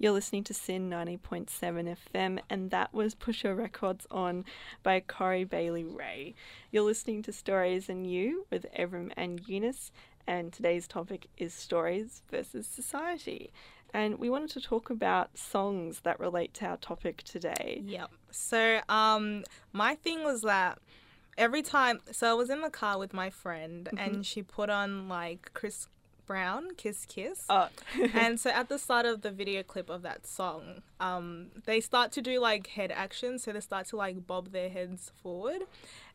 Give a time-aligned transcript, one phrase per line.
[0.00, 4.44] You're listening to SYN 90.7 FM, and that was Put Your Records on
[4.84, 6.34] by Corinne Bailey Rae.
[6.70, 9.90] You're listening to Stories and You with Evrim and Eunice,
[10.24, 13.50] and today's topic is stories versus society.
[13.92, 17.82] And we wanted to talk about songs that relate to our topic today.
[17.84, 18.10] Yep.
[18.30, 19.42] So, um,
[19.72, 20.78] my thing was that
[21.36, 23.98] every time, so I was in the car with my friend, Mm-hmm.
[23.98, 25.88] and she put on like Chris
[26.28, 27.46] Brown, Kiss Kiss.
[27.48, 27.68] Uh,
[28.14, 32.12] and so at the start of the video clip of that song, um, they start
[32.12, 33.42] to do like head actions.
[33.42, 35.62] So they start to like bob their heads forward.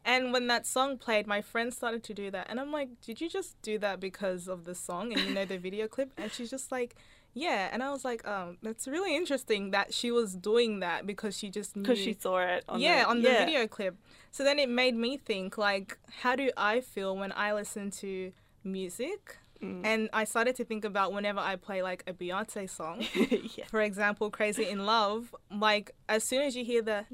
[0.05, 2.47] And when that song played, my friend started to do that.
[2.49, 5.45] And I'm like, did you just do that because of the song and you know
[5.45, 6.11] the video clip?
[6.15, 6.95] And she's just like,
[7.33, 7.69] yeah.
[7.71, 11.49] And I was like, um, that's really interesting that she was doing that because she
[11.49, 11.81] just knew.
[11.81, 13.45] because she saw it on yeah, the, on the yeah.
[13.45, 13.95] video clip.
[14.31, 18.31] So then it made me think, like, how do I feel when I listen to
[18.63, 19.37] music?
[19.63, 19.85] Mm.
[19.85, 23.65] And I started to think about whenever I play like a Beyonce song, yeah.
[23.69, 27.05] for example, Crazy in Love, like as soon as you hear the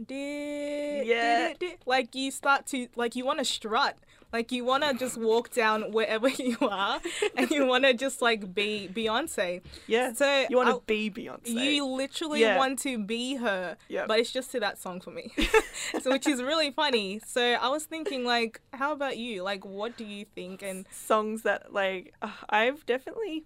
[1.06, 1.54] Yeah.
[1.86, 3.98] like you start to like you want to strut.
[4.32, 7.00] Like you want to just walk down wherever you are
[7.36, 9.62] and you want to just like be Beyonce.
[9.88, 10.14] Yeah.
[10.14, 11.48] So you want to be Beyonce.
[11.50, 12.58] you literally Yeah.
[12.58, 14.08] want to be her, Yep.
[14.08, 15.32] but it's just to that song for me.
[16.02, 17.20] so which is really funny.
[17.26, 19.42] So I was thinking like how about you?
[19.44, 23.46] Like what do you think and songs that like uh, I've definitely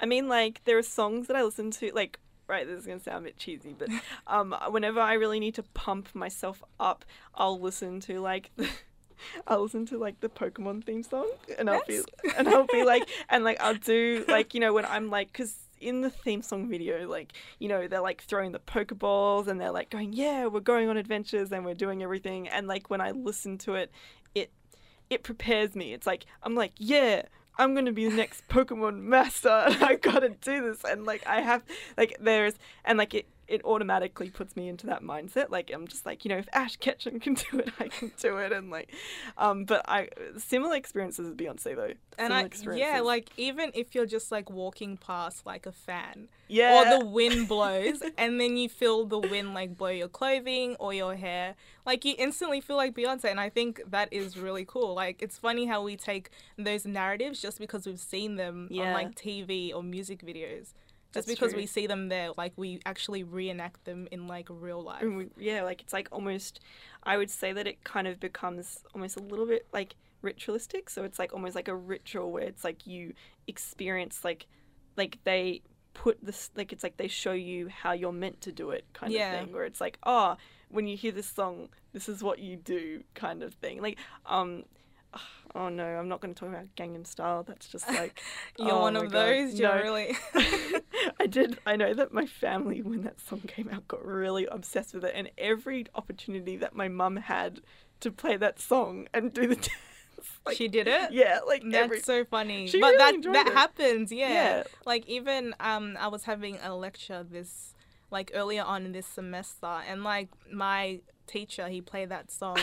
[0.00, 2.98] I mean like there are songs that I listen to like right this is going
[2.98, 3.88] to sound a bit cheesy but
[4.26, 7.04] um whenever I really need to pump myself up
[7.34, 8.50] I'll listen to like
[9.46, 12.02] I'll listen to like the Pokemon theme song and I'll be
[12.36, 15.56] and I'll be like and like I'll do like you know when I'm like cuz
[15.80, 19.70] in the theme song video, like, you know, they're like throwing the Pokeballs and they're
[19.70, 22.48] like going, yeah, we're going on adventures and we're doing everything.
[22.48, 23.92] And like when I listen to it,
[24.34, 24.50] it
[25.10, 25.92] it prepares me.
[25.92, 27.22] It's like I'm like, yeah,
[27.58, 30.84] I'm gonna be the next Pokemon master, and I gotta do this.
[30.84, 31.62] And like I have,
[31.96, 35.50] like there's, and like it, it automatically puts me into that mindset.
[35.50, 38.36] Like I'm just like, you know, if Ash Ketchum can do it, I can do
[38.36, 38.52] it.
[38.52, 38.94] And like,
[39.38, 41.94] um, but I similar experiences with Beyonce though.
[42.18, 46.94] and I yeah, like even if you're just like walking past like a fan yeah,
[46.94, 50.92] or the wind blows and then you feel the wind like blow your clothing or
[50.92, 51.54] your hair,
[51.86, 54.94] like you instantly feel like Beyonce and I think that is really cool.
[54.94, 59.14] Like it's funny how we take those narratives just because we've seen them on like
[59.14, 60.74] TV or music videos.
[61.14, 61.60] Just That's because true.
[61.62, 65.02] we see them there, like we actually reenact them in like real life.
[65.02, 66.60] And we- yeah, like it's like almost,
[67.02, 70.90] I would say that it kind of becomes almost a little bit like ritualistic.
[70.90, 73.14] So it's like almost like a ritual where it's like you
[73.46, 74.46] experience like,
[74.98, 75.62] like they
[75.94, 79.10] put this like it's like they show you how you're meant to do it kind
[79.10, 79.32] Yeah.
[79.32, 79.54] of thing.
[79.54, 80.36] Where it's like, oh,
[80.68, 83.80] when you hear this song, this is what you do kind of thing.
[83.80, 84.64] Like, um.
[85.54, 87.42] Oh no, I'm not going to talk about Gangnam Style.
[87.42, 88.20] That's just like
[88.58, 89.58] You're oh one of God, those.
[89.58, 89.82] You're no.
[89.82, 90.16] really.
[91.20, 91.58] I did.
[91.66, 95.12] I know that my family, when that song came out, got really obsessed with it,
[95.14, 97.60] and every opportunity that my mum had
[98.00, 99.68] to play that song and do the dance,
[100.46, 101.12] like, she did it.
[101.12, 102.66] yeah, like That's every so funny.
[102.68, 103.52] She but really that that it.
[103.52, 104.28] happens, yeah.
[104.28, 104.62] Yeah.
[104.84, 107.74] Like even um I was having a lecture this
[108.10, 112.56] like earlier on in this semester and like my teacher he played that song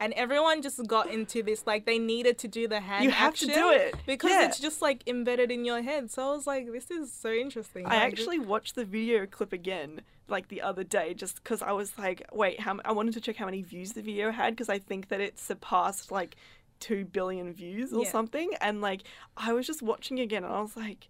[0.00, 3.34] and everyone just got into this like they needed to do the hand You have
[3.36, 3.94] to do it.
[4.06, 4.46] because Yeah.
[4.46, 6.10] it's just like embedded in your head.
[6.10, 7.86] So I was like this is so interesting.
[7.86, 11.72] I Like, actually watched the video clip again like the other day just because I
[11.72, 12.72] was like, wait, how?
[12.72, 15.20] m- I wanted to check how many views the video had because I think that
[15.20, 16.36] it surpassed like
[16.80, 18.10] two billion views or Yeah.
[18.10, 19.02] something, and like
[19.36, 21.08] I was just watching again and I was like,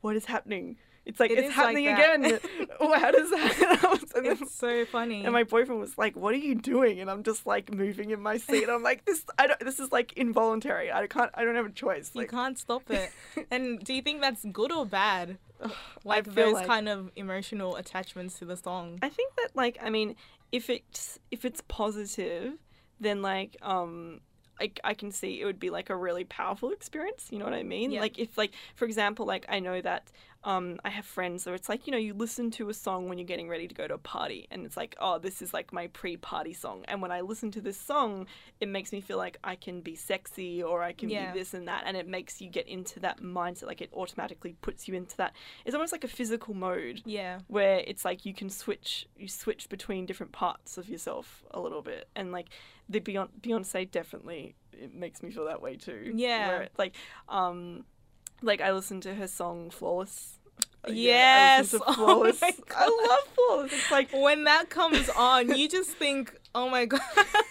[0.00, 0.76] what is happening?
[1.06, 2.40] It's like It it's is like happening again.
[2.80, 3.78] oh, how does that?
[3.84, 5.22] I was- then- it's so funny.
[5.24, 8.20] And my boyfriend was like, "What are you doing?" And I'm just like moving in
[8.20, 8.68] my seat.
[8.68, 9.60] I'm like, "This, I don't.
[9.60, 10.90] This is like involuntary.
[10.92, 11.30] I can't.
[11.34, 13.12] I don't have a choice." you can't stop it.
[13.52, 15.38] and do you think that's good or bad?
[16.04, 18.98] Like those like- kind of emotional attachments to the song.
[19.00, 20.16] I think that like, I mean,
[20.50, 22.54] if it's if it's positive,
[22.98, 24.20] then like, um,
[24.60, 27.28] I, I can see it would be like a really powerful experience.
[27.30, 27.90] You know what I mean?
[27.92, 28.00] Yeah.
[28.00, 30.10] Like if like for example, like I know that
[30.46, 33.18] um I have friends where it's like you know you listen to a song when
[33.18, 35.72] you're getting ready to go to a party and it's like oh this is like
[35.72, 38.26] my pre-party song and when I listen to this song
[38.60, 41.32] it makes me feel like I can be sexy or I can Yeah.
[41.32, 44.54] be this and that and it makes you get into that mindset like it automatically
[44.62, 45.34] puts you into that
[45.64, 47.40] it's almost like a physical mode Yeah.
[47.48, 51.82] where it's like you can switch you switch between different parts of yourself a little
[51.82, 52.46] bit and like
[52.88, 56.68] the Beyonce, Beyonce definitely it makes me feel that way too Yeah.
[56.78, 56.94] like
[57.28, 57.84] um
[58.42, 60.35] like I listened to her song Flawless
[60.88, 61.74] Yes.
[61.74, 65.90] I, listened to Oh I love Flawless it's like when that comes on, you just
[65.90, 67.00] think, oh my god,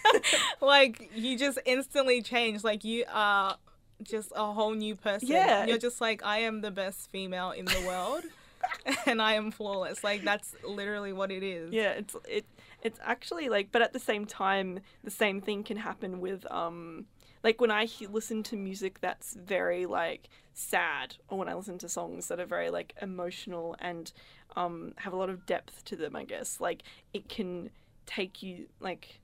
[0.61, 2.63] like you just instantly change.
[2.63, 3.57] Like you are
[4.03, 5.29] just a whole new person.
[5.29, 5.65] Yeah.
[5.65, 8.23] You're just like, I am the best female in the world.
[9.05, 10.03] and I am flawless.
[10.03, 11.71] Like that's literally what it is.
[11.71, 12.45] Yeah, it's it
[12.81, 17.05] it's actually like, but at the same time, the same thing can happen with um,
[17.45, 21.77] like when I he- listen to music that's very like sad, or when I listen
[21.79, 24.11] to songs that are very like emotional and
[24.57, 26.15] um have a lot of depth to them.
[26.15, 26.81] I guess like
[27.13, 27.69] it can
[28.05, 29.19] take you like,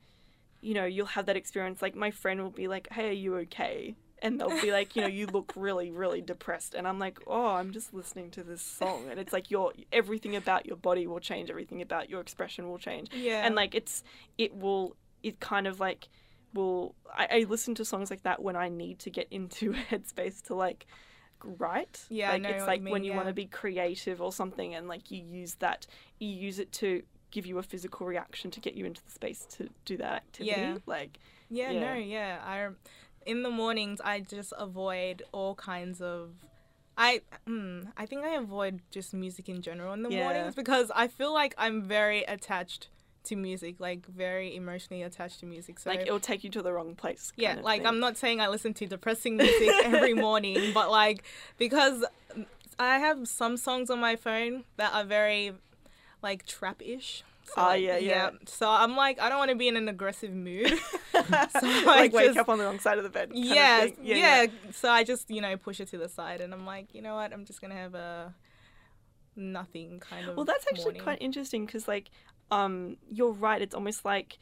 [0.61, 1.81] you know, you'll have that experience.
[1.81, 5.01] Like my friend will be like, "Hey, are you okay?" and they'll be like, you
[5.01, 8.61] know, you look really, really depressed, and I'm like, oh, I'm just listening to this
[8.61, 12.69] song, and it's like your everything about your body will change, everything about your expression
[12.69, 13.43] will change, Yeah.
[13.43, 14.03] and like it's
[14.37, 16.07] it will it kind of like
[16.53, 20.41] will I, I listen to songs like that when I need to get into headspace
[20.43, 20.85] to like
[21.43, 22.01] write.
[22.09, 23.17] Yeah, I like know it's like you when you yeah.
[23.17, 25.87] want to be creative or something, and like you use that,
[26.19, 29.45] you use it to give you a physical reaction to get you into the space
[29.51, 30.51] to do that activity.
[30.61, 30.77] Yeah.
[30.85, 31.19] Like
[31.49, 31.79] Yeah, Yeah.
[31.79, 32.39] no, yeah.
[32.43, 32.67] I
[33.25, 36.33] in the mornings I just avoid all kinds of
[36.97, 40.19] I mm, I think I avoid just music in general in the Yeah.
[40.19, 42.89] mornings because I feel like I'm very attached
[43.25, 45.79] to music, like very emotionally attached to music.
[45.79, 47.31] So like it'll take you to the wrong place.
[47.35, 47.87] yeah, like thing.
[47.87, 51.23] I'm not saying I listen to depressing music every morning, but like
[51.57, 52.03] because
[52.79, 55.53] I have some songs on my phone that are very
[56.21, 57.23] like trap-ish.
[57.43, 58.29] So, Ah, like, yeah, yeah.
[58.45, 60.67] So I'm like, I don't want to be in an aggressive mood.
[61.11, 63.31] so like I wake up on the wrong side of the bed.
[63.31, 63.97] of yeah, thing.
[64.01, 67.01] yeah, So I just, you know, push it to the side, and I'm like, you
[67.01, 67.33] know what?
[67.33, 68.33] I'm just gonna have a
[69.35, 70.35] nothing kind of.
[70.35, 71.01] Well, that's actually morning.
[71.03, 72.09] quite interesting because, like,
[72.51, 73.61] um, you're right.
[73.61, 74.37] It's almost like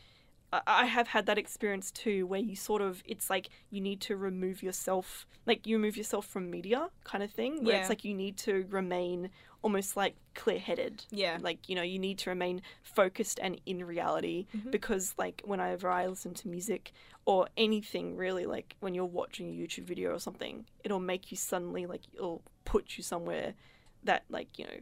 [0.51, 4.01] I- I have had that experience too, where you sort of it's like you need
[4.01, 7.63] to remove yourself, like you remove yourself from media, kind of thing.
[7.63, 7.81] Where Yeah.
[7.81, 9.29] it's like you need to remain
[9.61, 11.05] almost like clear-headed.
[11.11, 11.37] Yeah.
[11.39, 14.71] Like you know, you need to remain focused and in reality Mhm.
[14.71, 16.93] because, like, whenever I listen to music
[17.25, 21.37] or anything really, like when you're watching a YouTube video or something, it'll make you
[21.37, 23.53] suddenly like it'll put you somewhere
[24.03, 24.79] that like you know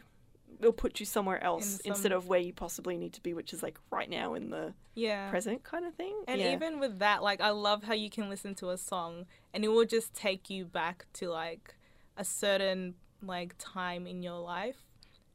[0.59, 3.53] it'll put you somewhere else some- instead of where you possibly need to be, which
[3.53, 5.29] is like right now in the Yeah.
[5.29, 6.23] present kind of thing.
[6.27, 6.53] And yeah.
[6.53, 9.67] even with that, like, I love how you can listen to a song and it
[9.69, 11.75] will just take you back to like
[12.17, 14.77] a certain like time in your life,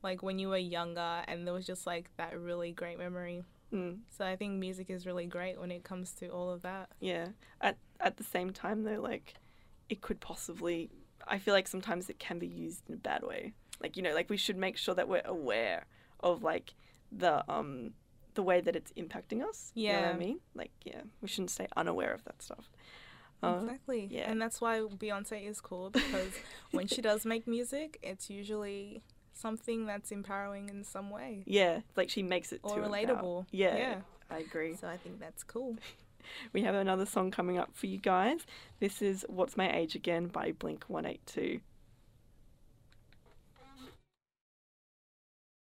[0.03, 3.45] like when you were younger, and there was just like that really great memory.
[3.73, 6.91] Mm, So I think music is really great when it comes to all of that.
[7.01, 7.29] yeah.
[7.61, 9.35] At at the same time though, like
[9.89, 10.91] it could possibly
[11.27, 13.53] I feel like sometimes it can be used in a bad way.
[13.83, 15.87] Like, you know, like we should make sure that we're aware
[16.21, 16.75] of like
[17.11, 17.93] the um
[18.35, 19.73] the way that it's impacting us.
[19.75, 20.41] You know what I mean?
[20.55, 22.71] Like, yeah, we shouldn't stay unaware of that stuff.
[23.43, 24.09] Uh, exactly.
[24.11, 24.31] yeah.
[24.31, 26.33] And that's why Beyonce is cool because
[26.71, 29.03] when she does make music, it's usually
[29.35, 33.47] something that's empowering in some way yeah, like she makes it or relatable.
[33.51, 33.95] Yeah, Yeah.
[34.31, 34.77] I agree.
[34.77, 35.77] So I think that's cool.
[36.53, 38.47] We have another song coming up for you guys.
[38.79, 41.61] This is What's My Age Again by Blink 182.